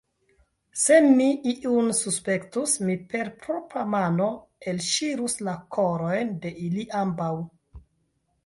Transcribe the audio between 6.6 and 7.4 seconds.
ili ambaŭ!